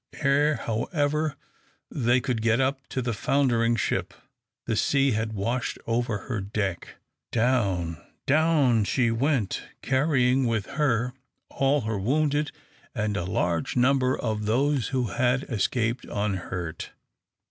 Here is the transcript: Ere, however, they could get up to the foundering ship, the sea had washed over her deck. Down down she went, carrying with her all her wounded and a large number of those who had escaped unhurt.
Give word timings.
Ere, 0.23 0.55
however, 0.55 1.35
they 1.91 2.19
could 2.19 2.41
get 2.41 2.59
up 2.59 2.87
to 2.87 3.03
the 3.03 3.13
foundering 3.13 3.75
ship, 3.75 4.15
the 4.65 4.75
sea 4.75 5.11
had 5.11 5.33
washed 5.33 5.77
over 5.85 6.17
her 6.27 6.41
deck. 6.41 6.95
Down 7.31 8.01
down 8.25 8.83
she 8.83 9.11
went, 9.11 9.61
carrying 9.83 10.47
with 10.47 10.65
her 10.71 11.13
all 11.51 11.81
her 11.81 11.99
wounded 11.99 12.51
and 12.95 13.15
a 13.15 13.25
large 13.25 13.75
number 13.75 14.17
of 14.19 14.47
those 14.47 14.87
who 14.87 15.09
had 15.09 15.43
escaped 15.43 16.05
unhurt. 16.05 16.93